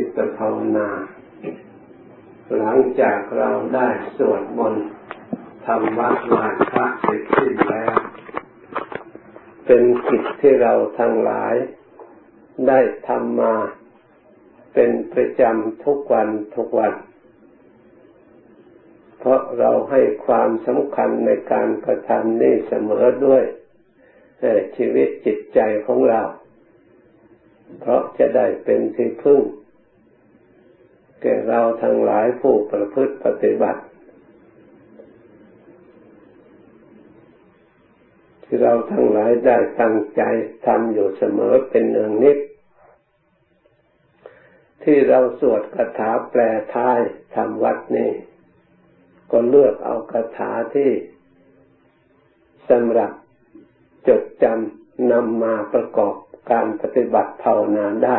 [0.00, 0.88] จิตภาวนา
[2.56, 4.86] หลังจากเราได้สวดมนต์
[5.66, 7.92] ทำวัดวาพระเสร็จสิ้นแล้ว
[9.66, 11.54] เป็นกิจที่เราทั้งหลาย
[12.68, 13.54] ได้ทำมา
[14.74, 16.92] เป็นประจำทุกวันทุกวัน
[19.18, 23.44] เพราะเราให้ความสำคัญในการกระทำนี้เสมอด้วย
[24.76, 26.22] ชีวิตจิตใจของเรา
[27.80, 29.40] เพราะจะได้เป็นที่พึ่ง
[31.22, 33.82] แก่เราทั้งหลายผู้ประพฤติปฏิบัติ
[38.44, 40.22] ที่เราทั้งหลายได้ตั้งใจ
[40.66, 42.38] ทำอยู่เสมอเป็นเนืองนิด
[44.82, 46.40] ที่เราสวดคาถาแปล
[46.74, 47.00] ท้าย
[47.34, 48.10] ทำวัดนี้
[49.30, 50.90] ก็เลือกเอาคาถาที่
[52.68, 53.12] สำหรับ
[54.08, 56.14] จดจำนำมาประกอบ
[56.50, 58.18] การปฏิบัติภาวนาได้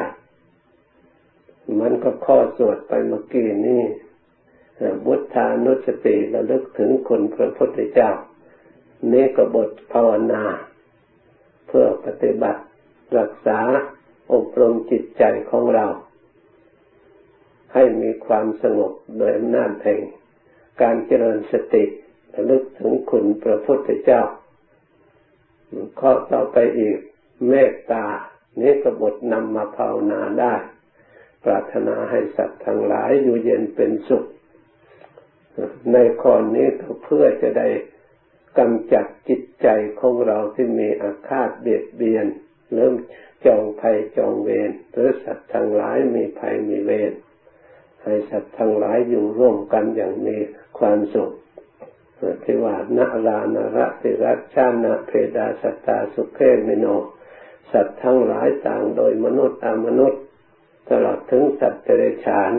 [1.79, 3.83] มันก็ข้อสวดไปเมื่อกี้นี้
[5.05, 8.11] บุทธานุสติระลึกถึงคุณพระพุทธเจ้า
[9.11, 10.43] นี่กบทภาวนา
[11.67, 12.61] เพื่อปฏิบัติ
[13.17, 13.59] รักษา
[14.33, 15.85] อบรมจิตใจของเรา
[17.73, 20.01] ให้มีความสงบโดยอำนาจแห่ง
[20.81, 21.83] การเจริญสติ
[22.33, 24.21] ระลึกถึงคุณพระพุทธเจ้า
[25.99, 26.97] ข้อต่อไปอีก
[27.47, 28.05] เมตตา
[28.59, 30.55] นี้กบทนำมาภาวนาได้
[31.43, 34.25] ปรารถนาให้สัตว์ทั้งหลายอยู่เย็นเป็นสุข
[35.93, 37.67] ในข้อนี้ก็เพื่อจะได้
[38.57, 39.67] กำจัดจิตใจ
[39.99, 42.25] ของเราที่มีอาฆาตเบียดเบียน
[42.73, 42.95] เริ่ม
[43.45, 47.13] จองภัยจองเวรหรือสัตว์ทั้งหลายมีภัยมีเวร
[48.03, 50.37] ให้สัตว์ทั้งหลายอยู่ร่วมกันอย่างมี
[50.79, 51.31] ความสุข
[52.43, 56.85] ที่ว่านาลานารติรัชานะเพดาสตาสุเคมิโน
[57.71, 60.21] สัตว์ทั้งหลายต่างโดยมนุษย์อามนุษย์
[60.91, 62.51] ตลอดถึงสัตว์เดรัจฉาน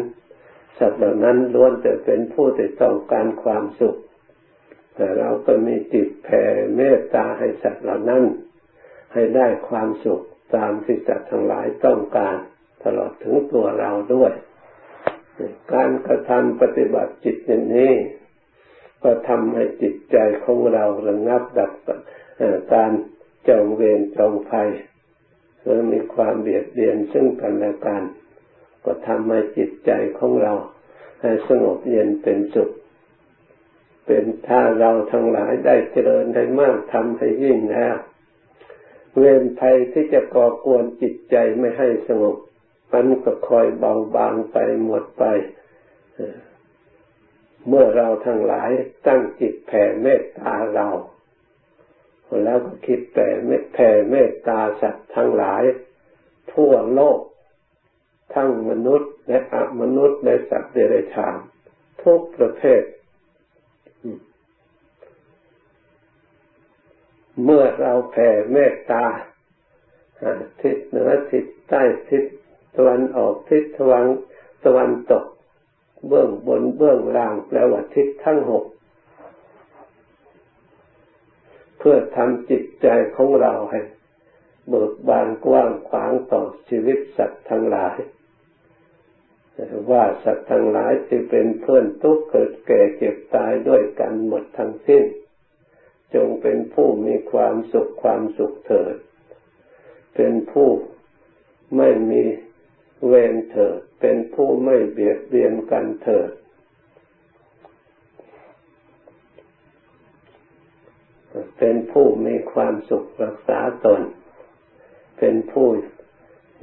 [0.78, 3.96] สัตว์เหล่านั้นล้วนแต่เป็นผู้ที่ต้องการความสุข
[4.94, 6.44] แต่เราก็มีจิตแผ่
[6.76, 8.24] เมตตาให้สัตว์เหล่านั้น
[9.12, 10.24] ให้ได้ความสุข
[10.56, 12.36] ตามที่สัตว์ทั้งหลายต้องการ
[12.84, 14.32] ตลอดถึงตัวเราด้วย
[15.74, 17.92] การกระทำปฏิบัติจิตอย่างนี้
[19.02, 21.72] ก็ทำให้จิตใจของเราระงับดับ
[22.74, 22.92] การ
[23.48, 24.70] จองเวรจองภัย
[25.62, 28.02] หรือมีความเบียดเบียนซึ่งกันและกัน
[28.84, 30.54] ก็ทำให้จิตใจของเรา
[31.20, 32.70] ให้สงบเย็นเป็นสุข
[34.06, 37.96] เป็นถ้าเราทั้งหลายได้เจริญให้มากทำให้ยิ่งแล้ว
[39.18, 42.36] เวรภัยที่จะก่อกวนจิตใจไม่ให้สงบ
[42.92, 45.24] มันก็คอยเบาบางไปหมดไป
[47.68, 48.70] เมื่อเราทั้งหลาย
[49.06, 50.88] ตั้งจิตแผ่เมตตาเรา
[52.44, 55.62] แล้วก็คิดแผ่เมตแผ่เมตตาสัตว์ทั้งหลาย
[56.52, 57.18] ทั่วโลก
[58.34, 61.36] ทั้งมนุษย์และอมนุษย์และสัตว์เดรัจฉาน
[62.02, 62.82] ทุกประเภท
[67.44, 69.04] เมื่อเราแผ่เมตตา
[70.62, 72.24] ทิศเหนือทิศใต้ทิศ
[72.76, 74.06] ตะวันออกทิศตะวัน
[74.64, 75.24] ตะวันตก
[76.08, 78.64] เบื้องบนเบื้องล่างแปลว่าทิศทั้งหก
[81.78, 82.86] เพื่อทำจิตใจ
[83.16, 83.80] ของเราให้
[84.68, 87.96] เบิกบานกว้างขวางต่อชีวิตสัตว์ทั้งหลาย
[89.90, 95.04] ว่าสัตว์ทั้งหลายที่เป็นเพื่อนทุกข์เกิดแก่เจ็บตายด้วยกันหมดทั้งสิ้น
[96.14, 98.96] จงเป็นผู้มีความสุขความสุขเถิด
[100.14, 100.68] เป็นผู้
[101.76, 102.22] ไม่มี
[103.06, 106.30] เวนเถิด เป็นผู้ไม่เบียดเบียนกันเถิด
[111.58, 114.02] เป็นผู้มีความสุขรักษาตน
[115.18, 115.68] เป็นผู้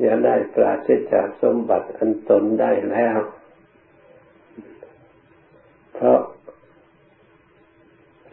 [0.06, 3.18] จะได้ปราศจากสมบัติอันตนได้แล้ว
[5.94, 6.19] เพราะ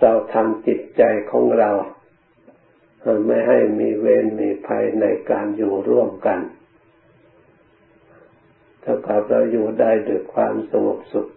[0.00, 1.70] เราทำจิตใจของเรา
[3.26, 6.40] ไม่ให้มีเวรมีภัยในการอยู่ร่วมกัน
[8.82, 11.28] ถ้ากับเราอยู่ได้ด้วยความสงบสุข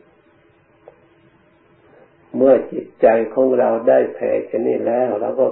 [2.36, 5.46] เมื่อจิตใจของเราได้แผ่ชนี้แล้วเราก็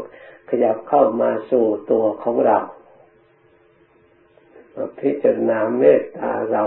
[0.50, 2.58] ขยับเข้ามาสู่ตัวของเรา
[5.00, 6.66] พิจารณาเมตตาเรา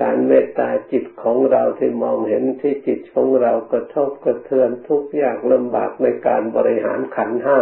[0.00, 7.60] การเมตตาจิตของเราที่มองเห็นที่จิตของเรากระทบกระเทือนทุกอย่างลำบากในการบริหารขันห้า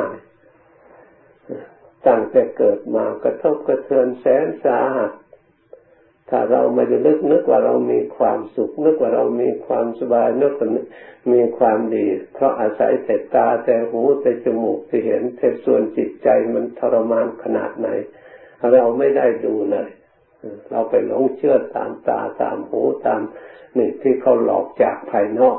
[2.06, 5.12] ตั้งแต่เกิดมากระทบกระเทือนแสนสาหัส
[6.30, 10.68] ถ้าเรามาจะลึกนึกว่าเรามีความสุขนึกว่าเรามีความสบายนึกว่า
[11.32, 17.88] มีความดี เพราะอาศัยแต่ตาแต่หูแต่จมูกที่เห็นแต่ส่วนจิตใจมันทรมานขนาดไหน
[18.72, 19.88] เราไม่ได้ดูเลย
[20.70, 23.20] เราไปหลงเชื่อตามตาตามหูตาม
[23.76, 25.58] นี่ที่เขาหลอกจากภายนอก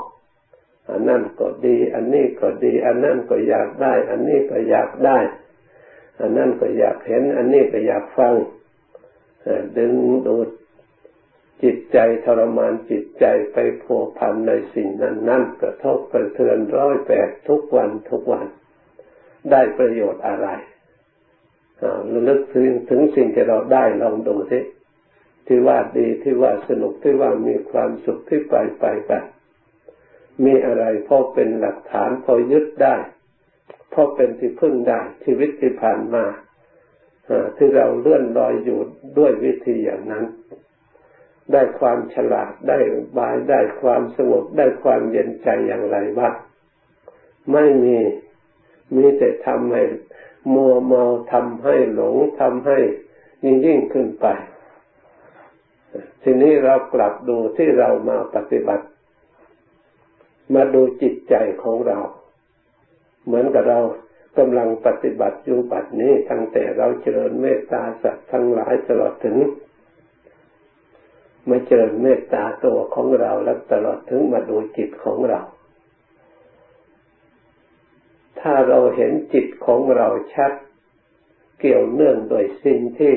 [0.89, 5.19] อันนั่นก็ดี อันนี้ก็ดี อันนั่นก็อยากได้ อันนี้ก็อยากได้
[6.19, 8.33] อันนั่นก็อยากเห็น อันนี้ก็อยากฟัง
[9.77, 9.93] ดึง
[10.27, 10.49] ดูด
[11.63, 18.47] จิตใจทรมานจิตใจไปผัวพันในสิ่งนั้นนั่นกระทบกระเทือนร้อยแปดทุกวันทุกวัน
[19.51, 20.47] ได้ประโยชน์อะไร
[21.83, 24.59] ระลึกถึงถึงสิ่งที่เราได้ลองดูสิ
[25.47, 29.23] ที่ว่าดีที่ว่าสนุกที่ว่ามีความสุขที่ไปไปกัน
[30.45, 32.95] มีอะไรพอเป็นหลักฐานพอยึดได้
[33.93, 36.25] พอเป็นที่พึ่งได้ชีวิตที่ผ่านมา
[37.57, 38.79] ที่เราเลื่อนลอยอยู่
[39.17, 40.25] ด้วยวิธีอย่างนั้น
[41.53, 42.77] ได้ความฉลาดได้
[43.17, 46.35] บายได้ความสงบได้ความเย็นใจอย่างไรบ้าง
[47.51, 47.97] ไม่มี
[48.95, 49.83] มีแต่ทำให้
[50.53, 51.03] มัวเมา
[51.33, 52.77] ทำให้หลงทำให้
[53.43, 54.27] ยิ่งยิ่งขึ้นไป
[56.23, 58.85] ทีนี้เรากลับดูที่เรามาปฏิบัติ
[60.53, 61.99] มาดูจิตใจของเรา
[63.25, 63.79] เหมือนกับเรา
[64.37, 69.37] กำลังปฏิบัติอยู่ปัจนี้ ตั้งแต่เราเจริญเมตตาสัตว์ทั้งหลายตลอดถึง
[71.49, 75.41] มาเจริญเมตตาตัวของเราแล้วตลอดถึงมาดูจิตของเรา
[78.49, 80.51] ถ้าเราเห็นจิตของเราชัด
[81.59, 83.13] เกี่ยวเนื่องโดยสิ่งที่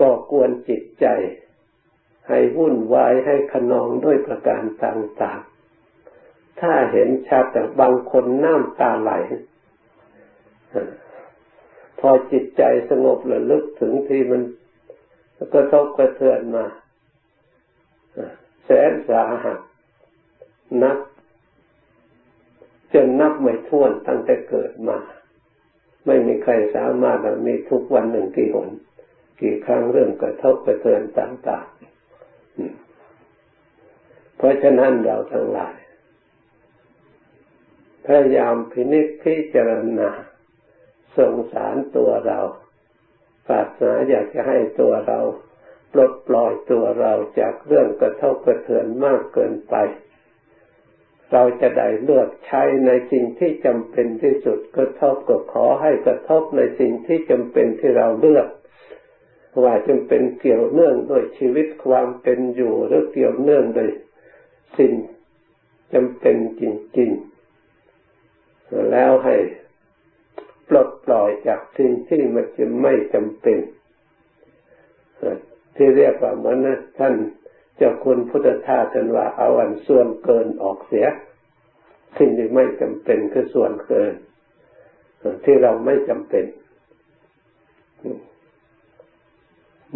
[0.00, 1.06] ก่อกวนจิตใจ
[2.28, 9.12] ให้วุ่นวายให้ขนองด้วยประการต่างๆ ถ้าเห็นชัดแต่บางคนน้ำตาไหล
[12.00, 14.42] พอจิตใจสงบระลึกถึงที่มัน
[15.52, 16.64] ก็ทบกระเทือนมา
[18.64, 19.58] แสนสาหัส
[20.82, 20.98] นัก
[22.92, 24.98] จนนับไม่ถ้วนตั้งแต่เกิดมา
[26.06, 28.68] ไม่มีใครสามารถมีทุกวันหนึ่งกี่หน
[29.40, 31.72] กี่ครั้งเรื่องกระทบกระเทือนต่างๆ
[34.36, 35.76] เพราะฉะนั้นเราทั้งหลาย
[38.06, 40.10] พยายามพินิจพิจารณา
[41.16, 42.40] สงสารตัวเรา
[43.46, 45.20] ปรารถนาอยากจะให้ตัวเรา
[45.92, 49.74] ปลดปล่อยตัวเราจากเรื่องกระทบกระเทือนมากเกินไป
[51.32, 58.48] เราจะได้เลือกใช้ในสิ่งที่จำเป็นที่สุดกระทบก็ขอให้กระทบในสิ่งที่จำเป็นที่เราเลือก
[59.62, 63.90] ว่าจำเป็นเกี่ยวเนื่องโดยชีวิตความเป็นอยู่หรือเกี่ยวเนื่องโดย
[64.78, 64.92] สิ่ง
[65.94, 66.62] จำเป็นจ
[66.98, 69.36] ริงๆ แล้วให้
[70.68, 73.58] ปลดปล่อยจากสิ่งที่มันจะไม่จำเป็น
[75.76, 76.58] ที่เรียกว่าเหมือน
[76.98, 77.14] ท่าน
[77.82, 81.06] จ้าคุณพุทธทาสกันว่าเอาอันส่วนเกินออกเสีย
[82.18, 84.12] สิ่งที่ไม่จำเป็นคือส่วนเกิน
[85.44, 86.44] ที่เราไม่จำเป็น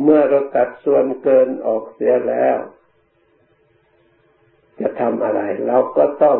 [0.02, 2.56] เมื่อเราตัดส่วนเกินออกเสียแล้ว
[4.80, 6.38] จะทำอะไร เราก็ต้อง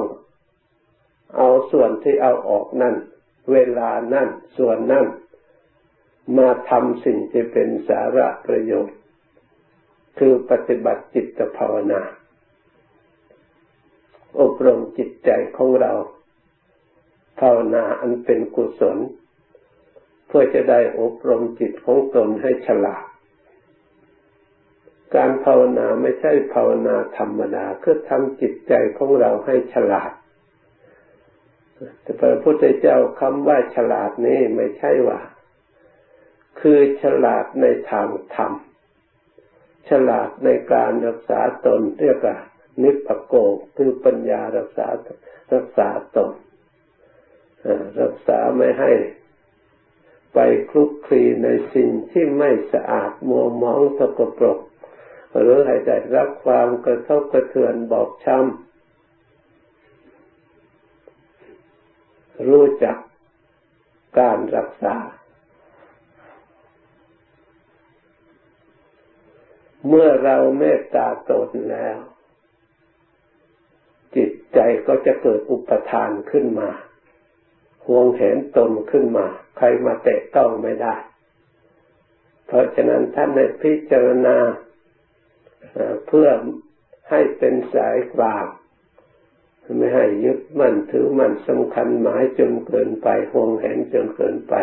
[1.37, 2.95] เอาส่วนที่เอาออกนั่น
[3.53, 4.29] เวลานั่น
[4.59, 5.07] ส่วนนั่น
[6.39, 8.97] มาทำสิ่งที่เป็นสาระประโยชน์
[10.19, 12.01] คือปฏิบัติจิตภาวนา
[14.41, 15.93] อบรมจิตใจของเรา
[17.41, 18.99] ภาวนาอันเป็นกุศล
[20.27, 23.05] เพื่อจะได้อบรมจิตของตนให้ฉลาด
[25.15, 30.13] การภาวนาไม่ใช่ภาวนาธรรมดาคือทำจิตใจของเราให้ฉลาด
[32.03, 35.21] แต่พระพุทธเจ้าคำว่าฉลาดนี้ไม่ใช่ว่า
[36.61, 38.53] คือฉลาดในทางธรรม
[39.89, 42.37] ฉลาดในการรักษาตนเรียกว่า
[42.83, 43.35] นิพโก
[43.77, 44.87] คือปัญญารักษา
[45.55, 46.33] รักษาตน
[48.01, 48.93] รักษาไม่ให้
[50.35, 50.39] ไป
[50.71, 54.59] คลุกคลีในสิ่งที่ไม่สะอาดมัวมองสกปรก
[55.37, 58.47] หรือให้ได้รับความกระทบกระเทือนบอบช้ำ
[62.49, 62.97] รู้จัก
[64.19, 64.97] การรักษา
[69.89, 71.99] เมื่อเราเมตตาตนแล้ว
[74.17, 76.71] จิตใจก็จะเกิดอุปทานขึ้นมา
[77.87, 79.27] ห่วงเห็นตนขึ้นมา
[79.57, 80.95] ใครมาเตะต้องไม่ได้
[82.47, 84.37] เพราะฉะนั้นท่านในพิจารณา
[86.07, 86.29] เพื่อ
[87.11, 88.47] ให้เป็นสายกลาง
[89.79, 94.55] ไม่ให้ยึดมั่นถือมั่นสำคัญหมายจนเกินไปห่วงเห็นจนเกินไป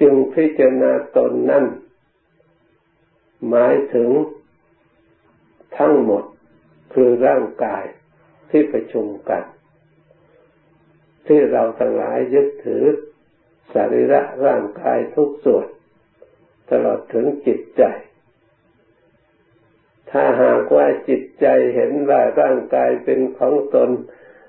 [0.00, 1.64] จึงพิจารณาตนนั่น
[3.48, 4.10] หมายถึง
[5.78, 6.24] ทั้งหมด
[6.94, 7.84] คือร่างกาย
[8.50, 9.42] ที่ประชุมกัน
[11.26, 12.84] ที่เราทั้งหลายยึดถือ
[13.74, 15.66] สรีระร่างกายทุกส่วน
[16.70, 17.82] ตลอดถึงจิตใจ
[20.10, 23.90] ถ้าหากว่าจิตใจเห็นว่าร่างกายเป็นของตน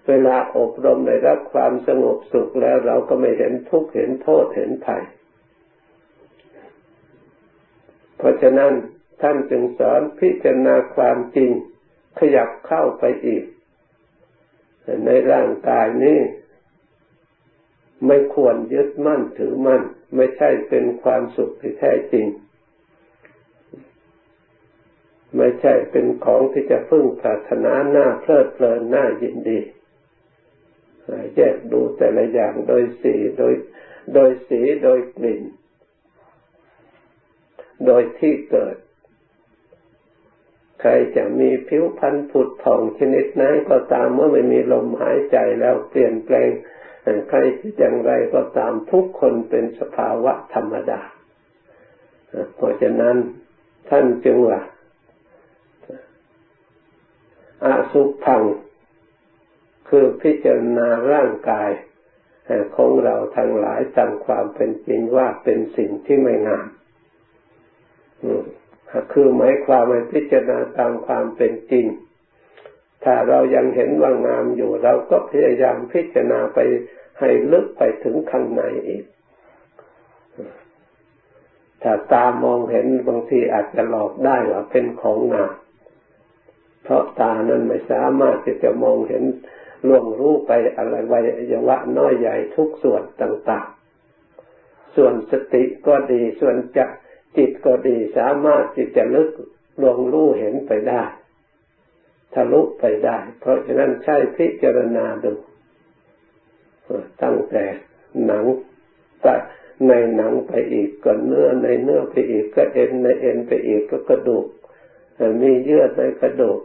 [0.08, 5.04] เวลาอบรมได้รับความสงบสุขแล้วเราก็ไม่เห็นทุกข์เห็นโทษเห็นภัย
[8.18, 8.74] เพราะฉะนั้น
[9.22, 11.52] ท่านจึงสอนพิจารณาความจริง
[12.20, 13.44] ขยับเข้าไปอีก
[15.06, 16.20] ในร่างกายนี้
[18.08, 19.84] ไม่ควรยึดมั่นถือมั่น
[20.16, 22.28] ไม่ใช่เป็นความสุขที่แท้จริง
[25.38, 29.60] ไม่ใช่เป็นของที่จะพึ่งปรารถนาหน้าเพลิดเพลินหน้ายินดี
[31.36, 33.54] แยกดูแต่ละอย่างโดยสีโดย
[34.14, 35.42] โดยสีโดยกลิ่น
[37.86, 38.76] โดยที่เกิด
[40.82, 46.50] ใครจะมีผิวพรรณผุดผ่องชนิดไหนก็ตามเมื่อไม่มีลมหายใจแล้วเปลี่ยนแปลง
[47.30, 51.02] ใครที่อย่างไรก็ตามทุกคนเป็นสภาวะธรรมดา
[52.56, 53.16] เพราะฉะนั้น
[53.90, 54.60] ท่านจึงว่า
[57.66, 58.42] อาสุพัง
[59.90, 61.70] คือพิจารณาร่างกาย
[62.76, 66.68] ของเราทั้งหลายตามความเป็นจริงว่าเป็นสิ่งที่ไม่งาม
[69.12, 71.86] คือหมายความว่าพิจารณาตามความเป็นจริง
[73.04, 76.60] ถ้าเรายังเห็นว่างามอยู่ เราก็พยายามพิจารณาไป
[77.20, 79.04] ให้ลึกไปถึงข้างในอีก
[81.84, 85.54] ถ้าตามองเห็นบางทีอาจจะหลอกได้ว่าเป็นของงาม
[86.84, 89.24] เพราะตานั้นไม่สามารถที่จะมองเห็น
[89.88, 91.20] ล่วงรู้ไปอะไรวั
[91.52, 93.68] ยวะน้อยใหญ่ทุกส่วนต่าง
[94.32, 96.86] ๆ ส่วนสติก็ดี ส่วนจะ
[97.38, 99.30] จิตก็ดีสามารถที่จะลึก
[99.84, 101.04] ลงรู้เห็นไปได้
[102.34, 105.32] ทะลุไปได้ เพราะฉะนั้นใช้พิจารณาดู
[107.24, 107.64] ตั้งแต่
[108.26, 108.46] หนัง
[109.26, 109.42] ตัด
[109.88, 114.46] ในหนังไปอีกก็เนื้อในเนื้อไปอีกก็เอ็นในเอ็นไปอีกก็กระดูก
[115.42, 116.60] มีเยื่อในกระดูก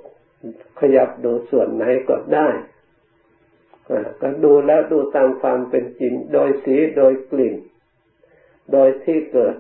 [0.79, 2.49] ขยับดูส่วนไหนก็ได้
[4.21, 7.55] ก็ดูแล้วดูตามความเป็นจริง โดยสีโดยกลิ่น
[8.73, 9.55] โดยที่เกิด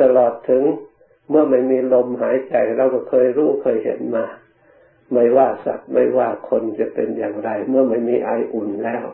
[0.00, 0.64] ตลอดถึง
[1.28, 4.24] เมื่อไม่มีลมหายใจเราก็เคยรู้เคยเห็นมา
[5.12, 9.04] ไม่ว่าสัตว์ไม่ว่าคนจะเป็นอย่างไร เมื่อไม่มีไออุ่นแล้ว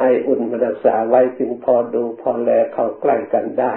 [0.00, 3.74] ไออุ่นมันรักษาไว้จึงพอดูพอแลเข้าใกล้กันได้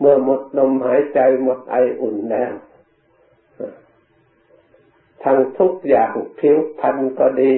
[0.00, 2.52] เมื่อหมดลมหายใจหมดไออุ่นแล้ว
[5.24, 7.54] ทั้งทุกอย่างผิวพรรณก็ดี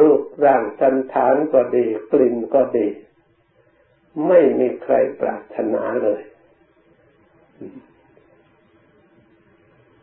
[0.00, 2.86] รูปร่างสันฐานก็ดี กลิ่นก็ดี
[4.26, 6.22] ไม่มีใครปรารถนาเลย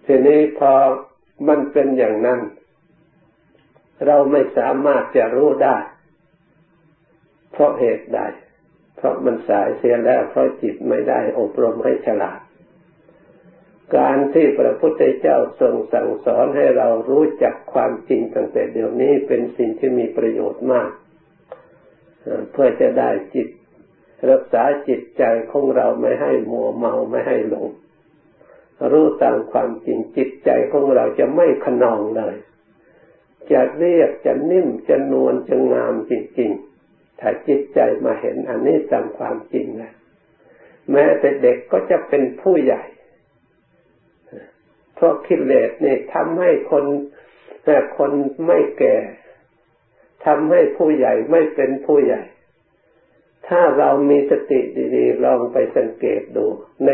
[0.05, 0.73] ทีนี้พอ
[1.47, 2.39] มันเป็นอย่างนั้น
[4.05, 5.77] เราไม่สามารถจะรู้ได้
[7.51, 8.19] เพราะเหตุใด
[8.95, 12.39] เพราะมันสายเสียแล้วเพราะจิตไม่ได้อบรมให้ฉลาด
[13.97, 20.91] การที่พระพุทธเจ้าทรงสั่งสอนให้เรารู้จักความจริงตั้งแต่เดี๋ยวนี้เป็นสิ่งที่มีประโยชน์มาก
[22.51, 23.47] เพื่อจะได้จิต
[24.31, 27.69] รักษาจิตใจของเราไม่ให้มัวเมาไม่ให้หลง
[28.91, 32.35] รู้ตามความจริงจิตใจของเราจะไม่ขนองเลย
[33.51, 39.91] จะเรียกจะนิ่มจะนวลจะงามจริงๆถ้าจิตใจมาเห็นอันนี้ตามความจริงนะ
[40.91, 42.83] แม้แต่เด็กก็จะเป็นผู้ใหญ่
[44.95, 46.85] เพราะคิเลสนี่ทำให้คน
[47.65, 48.11] แต่คน
[48.47, 48.95] ไม่แก่
[50.25, 52.21] ทำให้ผู้ใหญ่ไม่เป็นผู้ใหญ่
[53.47, 54.59] ถ้าเรามีสติ
[54.95, 56.45] ดีๆลองไปสังเกตดู
[56.83, 56.89] ใน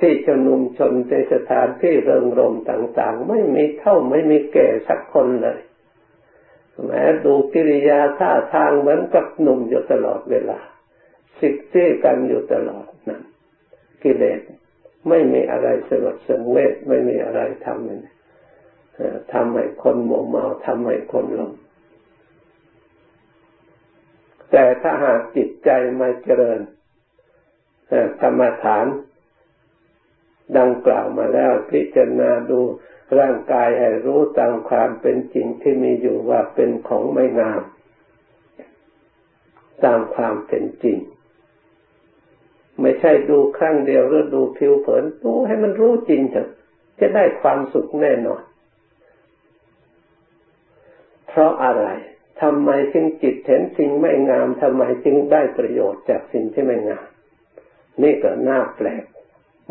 [0.06, 5.58] ี่ชนุมชนในสถานที่เริงรมต่าง ๆ ไม่มีเท่าไม่มีแก่สักคนเลย
[6.86, 10.58] แม้ดูกิริยาท่าทางเหมือนกับหนุ่มอยู่ตลอดเวลา
[11.38, 13.22] สิกซี่กันอยู่ตลอดนั่น
[14.02, 14.40] กิเลส
[15.08, 21.52] ไม่มีอะไรสลดสังเวชไม่มีอะไรทำทำให้คนโมเมาทำให้คนหลง
[24.50, 26.60] แต่ถ้าหากจิตใจไม่เจริญ
[28.20, 28.86] กรรมฐาน
[30.58, 32.60] ดังกล่าวมาแล้วพิจารณาดู
[33.18, 37.62] ร่างกายให้รู้ตามความเป็นจริงที่มีอยู่ว่าเป็นของไม่งาม
[39.84, 40.98] ตามความเป็นจริง
[42.80, 46.48] ไม่ใช่ดูครั้งเดียวหรือดูผิวเผินดูให้มันรู้จริงเถอะ
[47.00, 48.42] จะได้ความสุขแน่นอน
[51.28, 51.86] เพราะอะไร
[52.42, 57.08] ทำไมจึงจิตเห็นสิ่งไม่งามทำไมจึงได้ประโยชน์จากสิ่งที่ไม่งาม
[58.02, 59.04] นี่ก็น่าแปลก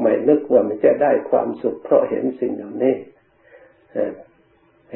[0.02, 2.96] ไม่นึกว่ามันจะได้ความสุขเพราะเห็นสิ่งเหล่านี้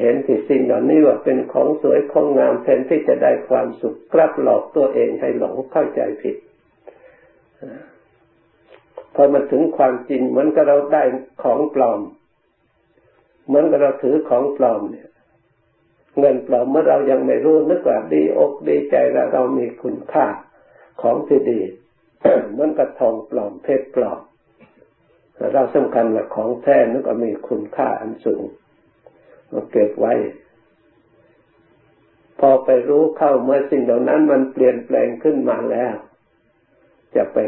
[0.00, 6.36] เห็นที่สิ่งเหล่านี้ว่าเป็นของสวยของงามแทนที่จะได้ความสุขกลับหลอกตัวเองให้หลงเข้าใจผิด
[9.14, 11.02] พอมาถึงความจริงเหมือนกับเราได้
[11.42, 12.00] ของปลอม
[13.46, 15.08] เหมือนกับเราถือของปลอมเนี่ย
[16.18, 20.26] เงินปลอมเมื่อเรายังไม่รู้นึกว่าดีอกดีใจแล้วเรามีคุณค่า
[21.02, 21.60] ของที่ดี
[22.50, 24.20] เหมือนกับทองปลอมเพชรปลอม
[25.54, 28.42] เราสำคัญว่าของแท้นึกว่ามีคุณค่าอันสูง
[29.48, 30.14] เราเก็บไว้
[32.40, 35.94] พอไปรู้เข้าเมื่อสิ่งเหล่านั้นมันเปลี่ยนแปลงขึ้นมาแล้ว
[37.14, 37.38] จะไป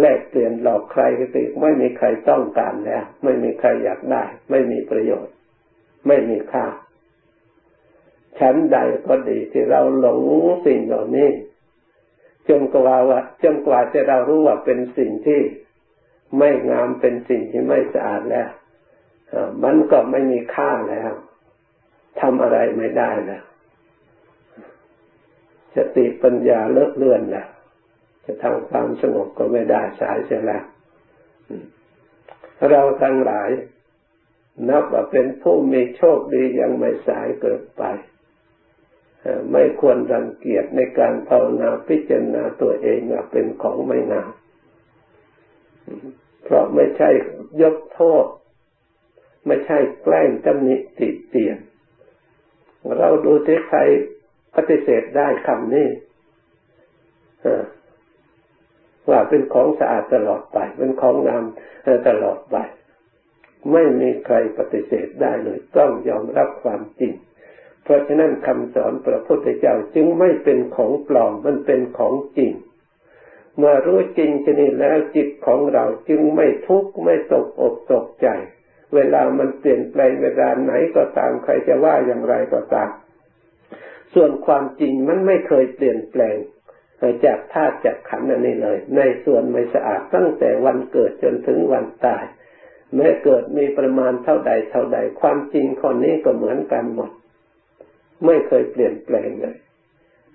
[0.00, 5.34] แลกเปลี่ยนหลอกใครก็ติไม่มีใครต้องการแล้ว ไม่มีใครอยากได้ ไม่มีประโยชน์
[6.06, 6.66] ไม่มีค่า
[8.38, 10.20] ชั้นใดก็ดีที่เราหลง
[10.66, 11.30] สิ่งเหล่านี้
[12.48, 15.40] จนกว่าว่าจนกว่าจะเรารู้ว่าเป็นสิ่งที่
[16.38, 18.48] ไม่งามเป็นสิ่งที่ไม่สะอาดแล้ว
[19.64, 21.10] มันก็ไม่มีค่าแล้ว
[22.20, 23.44] ทำอะไรไม่ได้แล้ว
[25.74, 27.48] สติปัญญาเลิกเลื่อนแล้ว
[28.24, 30.64] จะทำความสงบก็ไม่ได้สายเสียแล้ว
[32.70, 33.50] เราทั้งหลาย
[34.68, 37.82] นับว่าเป็นผู้มีโชคดียังไม่สายเกินไป
[39.52, 43.00] ไม่ควรรังเกียจในการภาวนาพิจารณาตัวเอง
[43.32, 44.30] เป็นของไม่งาม
[46.44, 47.10] เพราะไม่ใช่
[47.62, 48.26] ยกโทษ
[49.46, 51.58] ไม่ใช่แกล้งตำหนิติเตียน
[52.98, 53.78] เราดูที่ใคร
[54.54, 55.88] ปฏิเสธได้คำนี้
[59.10, 61.44] ว่าเป็นของสะอาดตลอดไป เป็นของงาม
[62.08, 62.56] ตลอดไป
[63.72, 67.12] ไม่มีใครปฏิเสธได้เลย ต้องยอมรับความจริง
[67.84, 72.52] เพราะฉะนั้นคำสอนพระพุทธเจ้าจึงไม่เป็นของปลอมมันเป็นของจริง
[73.56, 78.28] เมื่อรู้จริงชนิดแล้วจิตของเราจึงไม่ทุกข์ไม่ตกอกตกใจ
[78.94, 82.90] เวลามันเปลี่ยนแปลงเวลาไหนก็ตามใครจะว่าอย่างไรก็ตาม
[84.14, 86.36] ส่วนความจริงมันไม่เคยเปลี่ยนแปลง
[87.24, 92.24] จากธาตุจากขันธ์อันนี้เลย ในส่วนไม่สะอาดตั้งแต่วันเกิดจนถึงวันตาย
[92.94, 97.10] แม้เกิดมีประมาณเท่าใดเท่าใด ความจริงคนนี้ก็เหมือนกันหมด
[98.26, 99.56] ไม่เคยเปลี่ยนแปลงเลย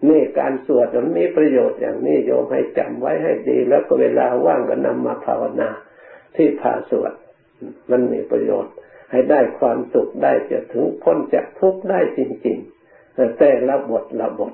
[0.10, 5.70] นี่การสวดมันมีประโยชน์อย่างนี้โยมให้จำไว้ให้ดี แล้วก็เวลาว่างก็นำมาภาวนา
[6.36, 7.14] ที่พาสวด
[7.92, 8.74] มันมีประโยชน์
[9.12, 14.54] ให้ได้ความสุขได้จะถึงพ้นจากทุกข์ได้จริงๆแต่ละบทละบท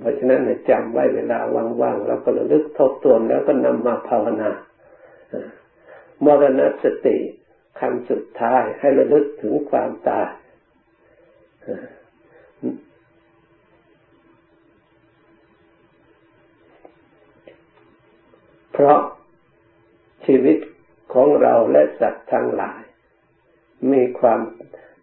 [0.00, 1.38] เพราะฉะนั้นให้จำไว้เวลา
[1.82, 4.50] ว่างๆเราก็ระลึกทบทวนแล้วก็นำมาภาวนา
[6.24, 7.16] มรณสติ
[7.80, 10.28] คำสุดท้ายให้ระลึกถึงความตาย
[18.84, 19.00] ราะ
[20.26, 20.58] ชีวิต
[21.12, 22.82] ของเราและสัตว์ทั้งหลาย
[23.92, 24.40] มีความ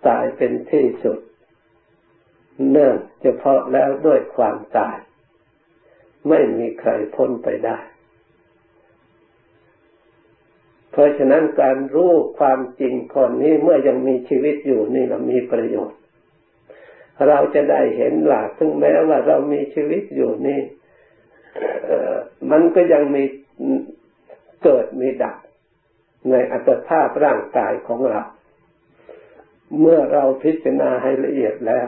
[0.08, 1.20] ตายเป็นที่สุด
[2.72, 4.98] เนื่องเฉพาะแล้วด้วยความตาย
[6.30, 7.78] ไม่มีใครพ้นไปได้
[10.92, 16.00] เพราะฉะนั้นการรู้ความจริงคนนี้เมื่อยังมีชีวิตอยู่นี่เรามีประโยชน์
[17.28, 20.62] เราจะได้เห็นหลักถึงแม้ว่าเรามีชีวิตอยู่นี่
[22.52, 23.24] มันก็ยังมี
[24.64, 25.38] เกิดมีดับ
[26.30, 28.22] ในอัตภาพร่างกายของเรา
[29.80, 31.88] เมื่อเราพิจารณาให้ละเอียดแล้ว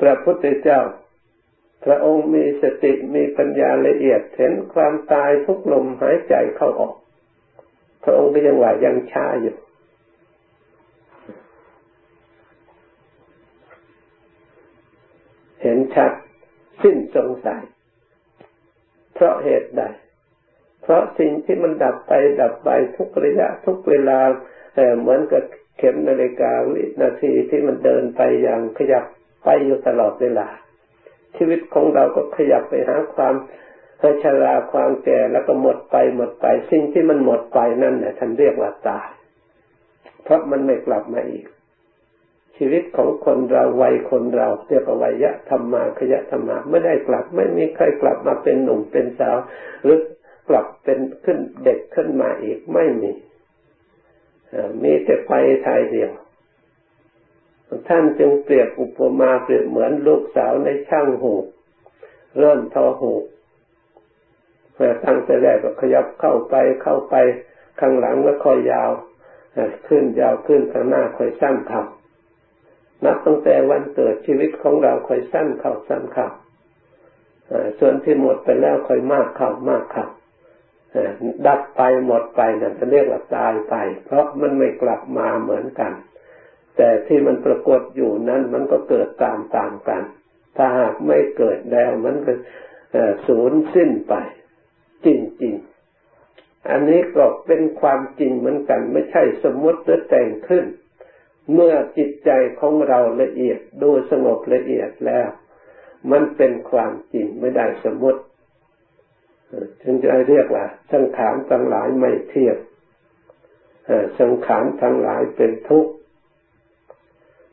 [0.00, 0.80] พระพุทธเจ้า
[1.84, 6.94] พระองค์มีสติมีปัญญาละเอียดเห็นความตายทุกลมหายใจเข้าออก
[8.04, 9.56] พระองค์ก็ยังว่ายังช้าอยู่
[15.62, 16.12] เห็นชัด
[16.82, 17.62] สิ้นสงสัย
[19.16, 19.82] เพราะเหตุใด
[20.82, 24.18] เพราะสิ่งที่มันดับไปดับไปทุกระยะทุกเวลา
[25.00, 25.42] เหมือนกับ
[25.78, 29.04] เข็มนาฬิกาวินาทีที่มันเดินไปอย่างขยับ
[29.44, 30.48] ไปอยู่ตลอดเวลา
[31.36, 33.34] ชีวิตของเราก็ขยับไปหาความ
[34.22, 39.08] ชราความแก่แล้วก็หมดไปหมดไป สิ่งที่มันหมดไปนั่นเนี่ยท่านเรียกว่าตาย
[40.24, 41.46] เพราะมันไม่กลับมาอีก
[42.56, 49.36] ชีวิตของคนเราวัยคนเราเรียกว่าวัยะธรรมาขยะธรรมาไม่ได้กลับ ไม่มีใครกลับมาเป็นหนุ่มเป็นสาว
[49.82, 49.98] หรือ
[50.48, 53.10] กลับเป็นขึ้นเด็กขึ้นมาอีกไม่มี
[54.82, 55.32] มีแต่ไป
[55.66, 56.10] ทายเดียว
[57.88, 61.34] ท่านจึงเปรียบอุปมาเปรียบเหมือนลูกสาวในช่างหู
[62.38, 63.12] เริ่มทอหู
[65.04, 67.14] ตั้งแต่แรกก็ขยับเข้าไปเข้าไป
[67.80, 68.90] ข้างหลังแล้วค่อยยาว
[69.88, 71.82] ขึ้นยาวขึ้นข้างหน้าค่อยสั้นเข้า
[73.04, 76.28] นับตั้งแต่วันเกิดชีวิตของเราค่อยสั้นเข้าสั้นเข้า
[77.78, 80.06] ส่วนที่หมดไปแล้วค่อยมากเข้ามากเข้า
[81.46, 85.92] ดับไปหมดไปนั่นจะเรียกว่าตายไป เพราะมันไม่กลับมาเหมือนกัน
[86.76, 90.02] แต่ที่มันปรากฏอยู่นั้นมันก็เกิดตามตามกัน
[90.56, 92.32] ถ้าหากไม่เกิดแล้วมันก็
[93.26, 94.14] สูญสิ้นไป
[95.04, 95.14] จิ
[95.54, 95.58] ต
[96.70, 100.64] อันนี้ก็เป็นความจริงเหมือนกัน ไม่ใช่สมมติหรือแต่งขึ้น
[101.52, 102.30] เมื่อจิตใจ
[102.60, 105.28] ของเราละเอียดดูสงบละเอียดแล้ว
[106.10, 108.20] มันเป็นความจริงไม่ได้สมมติ
[109.82, 112.56] จึงจะเรียกว่า สังขารทั้งหลายไม่เที่ยง
[114.20, 115.92] สังขารทั้งหลายเป็นทุกข์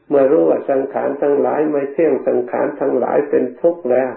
[0.09, 4.11] เมื่อรู้ว่าสังขารทั้งหลายไม่เที่ยงสังขารทั้งหลายเป็นทุกข์แล้ว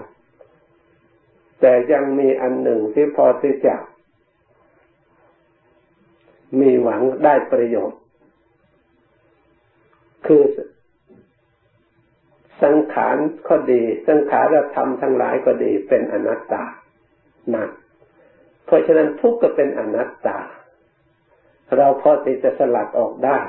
[1.59, 3.75] แต่ยังมีอันหนึ่งที่พอที่จะ
[6.59, 7.99] มีหวังได้ประโยชน์
[10.27, 10.43] คือ
[12.63, 13.17] สังขาร
[13.49, 16.63] ก็ดี สังขารธรรมทั้งหลายก็ดีเป็นอนัตตา
[17.53, 17.69] นั่น
[18.65, 20.37] เพราะฉะนั้นทุกข์ก็เป็นอนัตตา
[21.77, 23.39] เราพอที่จะสลัดออกได้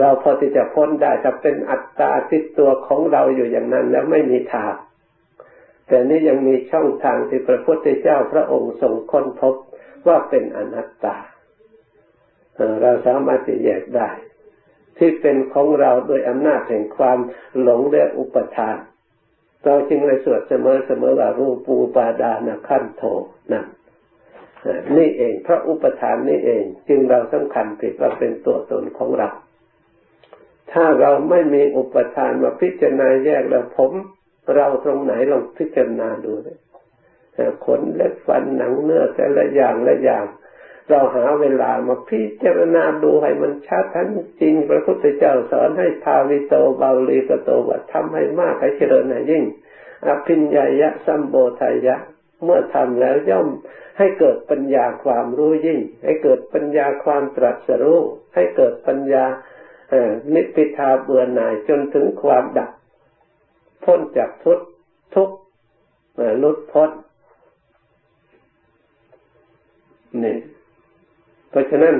[0.00, 4.74] เราพอที่จะพ้นได้ถ้าเป็นอัตตาติดตัวของเราอยู่อย่างนั้นแล้วไม่มีทาง
[5.88, 9.54] แต่นี่ยังมีช่องทางที่พระพุทธเจ้าพระองค์ทรงค้นพบ
[10.06, 11.16] ว่าเป็นอนัตตา
[12.82, 14.10] เราสามารถที่แยกได้
[14.98, 17.18] ที่เป็นของเราโดยอำนาจแห่งความ
[17.60, 18.76] หลงและอุปทาน
[19.64, 23.02] เราจึงเลยสวดเสมอเสมอว่ารูปูปาดานะขั้นโท
[23.52, 23.62] นะ
[24.96, 29.28] นี่เองพระอุปทานนี่เอง จึงเราสำคัญผิดว่าเป็นตัวตนของเรา
[30.72, 33.92] ถ้าเราไม่มีอุปทานมาพิจารณาแยกแล้วผม
[34.54, 36.58] เราตรงไหนลองพิจารณาดูเลย
[37.64, 40.24] ขนเล็บฟันหนังเนื้อแต่ละอย่างละอย่าง
[40.88, 44.06] เราหาเวลามาพิจารณาดูให้มันชัดทัน
[44.40, 49.44] จริง พระพุทธเจ้าสอนให้ภาวิโตเบาลีกโตวัดทำให้มากให้เจริญให้ยิ่ง
[50.06, 51.96] อภิญญายะสัมโบทายะ
[52.42, 53.48] เมื่อทำแล้วย่อม
[53.98, 58.00] ให้เกิดปัญญาความรู้ยิ่ง ให้เกิดปัญญาความตรัสรู้
[58.34, 59.24] ให้เกิดปัญญา
[60.34, 62.70] นิพพิทาเบื่อหน่ายจนถึงความดับ
[63.84, 64.58] พ้นจากทุก
[65.14, 65.30] ทุก
[66.42, 66.90] ลุดพ้น
[70.24, 70.36] นี่
[71.56, 71.96] ราะฉะนั้น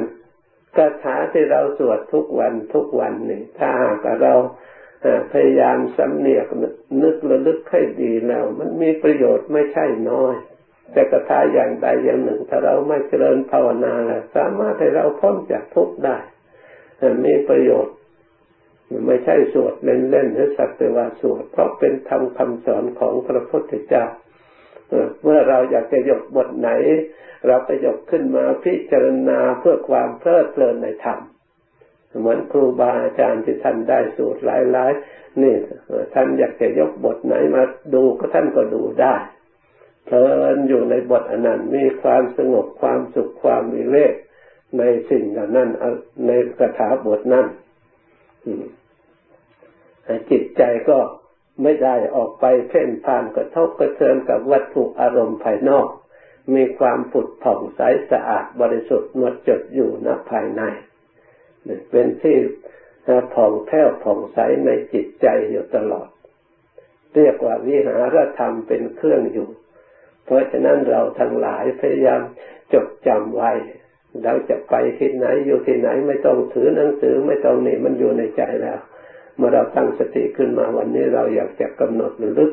[0.77, 4.35] คาถาที่เราสวดทุกวันทุกวันนี่ถ้าหากเรา
[5.33, 6.47] พยายามสำเนียก
[7.03, 10.35] นึกระลึกให้ดีแล้ว มันมีประโยชน์ไม่ใช่น้อย
[10.93, 16.17] แต่คาถาอย่างใดอย่างหนึ่ง ถ้าเราไม่เจริญภาวนาแล้วสามารถให้เราพ้นจากทุกข์ได้
[17.25, 17.95] มีประโยชน์
[19.07, 24.05] ไม่ใช่สวดเล่นๆหรือสักแต่ว่าสวดเพราะเป็นธรรมคำสอนของพระพุทธเจ้า
[25.23, 26.71] เมื่อเราอยากจะยกบทไหน
[27.47, 31.19] เราไปยกขึ้นมาพิจารณาเพื่อความเพลิดเพลินในธรรม
[32.21, 35.55] เหมือนครูบาอาจารย์ที่ท่านได้สูตรหลายๆนี่
[36.15, 37.63] ท่านอยากจะยกบทไหนมา
[37.95, 39.15] ดูก็ท่านก็ดูได้
[40.07, 44.15] เพลินอยู่ในบทอนันต์มีความสงบความสุขความมีเลข
[44.79, 45.69] ในสิ่งเหล่านั้น
[46.27, 47.47] ในกระถาบทนั้น
[50.31, 50.99] จิตใจก็
[51.63, 55.89] ไม่ได้ออกไปเพ่นพ่านกระทบกระเทือนกับวัตถุอารมณ์ภายนอก
[56.55, 60.63] มีความผุดผ่องใสสะอาดบริสุทธิ์หมดจดอยู่ณภายใน
[61.91, 62.37] เป็นที่
[63.35, 66.09] ผ่องแผ้วผ่องใสในจิตใจอยู่ตลอด
[67.15, 69.49] เรียกว่าวิหารธรรมเป็นเครื่องอยู่
[70.25, 72.23] เพราะฉะนั้นเราทั้งหลายพยายาม
[72.73, 73.53] จดจำไว้
[74.25, 78.79] เราจะไปที่ไหนอยู่ที่ไหนไม่ต้องถือหนังสือไม่ต้องนี่มันอยู่ในใจแล้ว
[79.37, 82.53] เมื่อเราตั้งสติขึ้นมาวันนี้เราอยากจะกำหนดลึก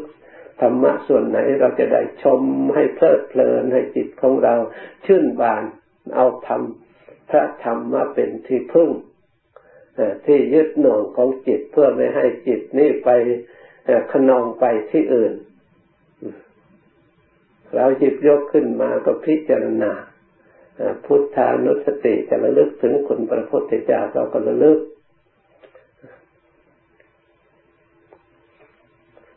[0.61, 2.41] ธรรมะส่วนไหนเราจะได้ชม
[2.75, 4.55] ให้เพลิดเพลินให้จิตของเรา
[5.05, 5.63] ชื่นบาน
[6.15, 6.61] เอาธรรม
[7.29, 8.89] พระธรรมมาเป็นที่พึ่ง
[10.25, 13.09] ที่ยึดหน่วงของจิตเพื่อไม่ให้จิตนี่ไป
[14.11, 15.33] ขนองไปที่อื่น
[17.75, 19.91] เราหยิบยกขึ้นมาก็พิจารณา
[21.05, 24.79] พุทธานุสติจะระลึกถึงคุณพระพุทธเจ้าเราก็ระลึก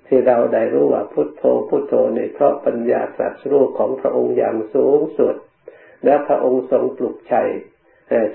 [0.07, 5.35] ที่เราได้รู้ว่าพุทโธพุทโธในเพราะปัญญาตรัสรู้ของพระองค์อย่างสูงสุด
[6.05, 7.49] และพระองค์ทรงปลุกชัย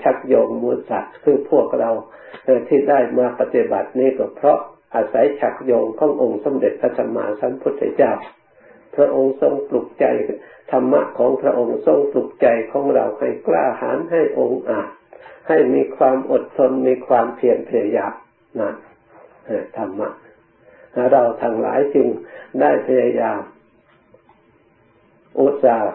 [0.02, 1.90] ชักโยงมูลสัตว์คือพวกเรา
[2.68, 4.58] ที่ได้มาปฏิบัตินี้ก็เพราะ
[4.94, 8.12] อาศัยชักโยงขององค์สมเด็จพระสัมมาสัมพุทธเจ้า
[8.96, 10.04] พระองค์ทรงปลุกใจ
[10.70, 14.88] ธรรมะของพระองค์ทรงปลุกใจของเราให้กล้าหาญให้องค์อาจ
[15.48, 18.12] ให้มีความอดทนมีความเพียรพยายาม
[18.58, 18.74] นั่น
[19.76, 20.08] ธรรมะ
[21.12, 22.06] เราทั้งหลายจึง
[22.60, 23.40] ได้พยายาม
[25.38, 25.92] อุตส่าห์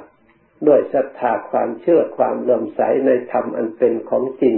[0.68, 4.56] ด้วยศรัทธาความเชื่อความเลื่อมใสในธรรมอันเป็นของจริง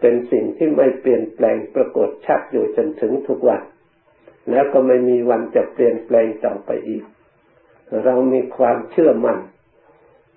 [0.00, 3.62] เป็นสิ่งที่ไม่เปลี่ยนแปลงปรากฏชัดอยู่จนถึงทุกวัน
[4.50, 7.04] แล้วก็ไม่มีวันจะเปลี่ยนแปลงต่อไปอีก
[8.04, 9.38] เรามีความเชื่อมั่น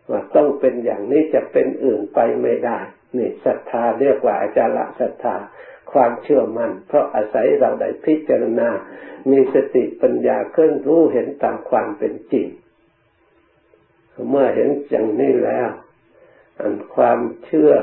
[0.09, 2.79] ว่าต้องเป็นอย่างนี้จะเป็นอื่นไปไม่ได้
[3.17, 5.35] นี่ศรัทธาเรียกว่าอาจารย์ศรัทธา
[5.93, 8.69] ความเชื่อมัน่น เพราะอาศัยเราได้พิจารณา
[9.31, 12.47] มีสติปัญญาเคลื่อนรู้เห็นตามความเป็นจริง
[14.29, 15.69] เมื่อเห็นอย่างนี้แล้ว
[16.59, 17.73] อันความเชื่อ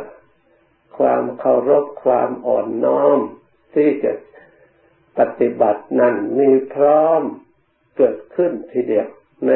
[0.98, 3.18] ความเคารพ ความอ่อนน้อม
[3.74, 4.12] ที่จะ
[5.18, 7.22] ปฏิบัตินั้นมีพร้อม
[7.96, 9.08] เกิดขึ้นทีเดียว
[9.46, 9.50] ใน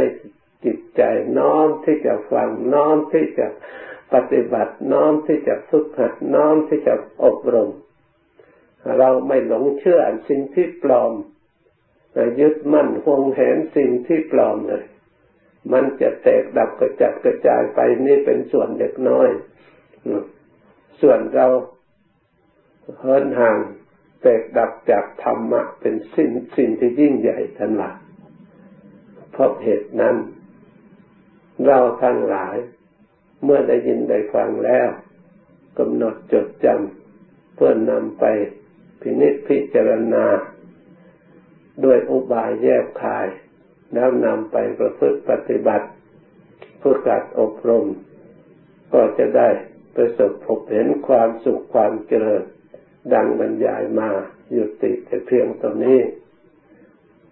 [0.64, 1.02] จิตใจ
[1.38, 3.46] น้อมที่จะฟังน้อมที่จะ
[4.14, 7.70] ปฏิบัติน้อมที่จะฝึกหัดน้อมที่จะอบรม
[8.98, 11.12] เราไม่หลงเชื่อสิ่งที่ปลอม
[12.40, 14.84] ยึดมั่นหวงแหนสิ่งที่ปลอมเลย
[15.72, 19.28] มันจะแตกดับกระจัดกระจายไปนี่เป็นส่วนเล็กน้อย
[21.00, 21.46] ส่วนเรา
[22.98, 23.58] เฮินห่าง
[24.22, 27.98] แตกดับจากธรรมะ เป็นสิ่งสิ่งที่ยิ่งใหญ่ทั้งหลาย
[29.32, 30.16] เพราะเหตุนั้น
[31.66, 32.56] เราทั้งหลาย
[33.44, 34.88] เมื่อได้ยินได้ฟังแล้ว
[35.78, 38.24] กำหนดจดจำเพื่อนนำไป
[39.02, 40.24] พินิจพิจารณา
[41.84, 43.26] ด้วยอุบายแยบคาย
[43.94, 45.86] แล้วนำไปประพฤติปฏิบัติ
[46.80, 47.86] ผูกกัดอบรม
[48.92, 49.48] ก็จะได้
[49.96, 52.42] ประสบพบเห็นความสุขความเจริญ
[53.14, 54.10] ดังบรรยายมา
[54.52, 56.00] หยุดติแต่เพียงตรงนี้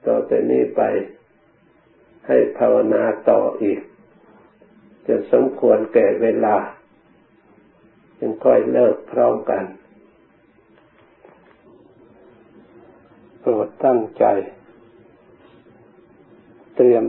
[0.07, 0.83] ต่อแต่นี้ไป
[2.27, 3.81] ให้ภาวนาต่ออีก
[5.07, 6.57] จะสมควรแก่เวลา
[8.19, 9.65] จึงค่อยเลิกพร้อมกัน
[13.40, 14.25] โป รดตั้งใจ
[16.77, 17.05] เตรียม